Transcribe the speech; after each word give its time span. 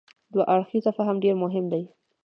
دوه 0.33 0.43
اړخیز 0.53 0.85
فهم 0.97 1.15
ډېر 1.23 1.35
مهم 1.43 1.65
دی. 1.73 1.83